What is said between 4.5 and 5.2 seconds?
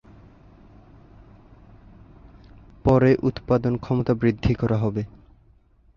করা হবে।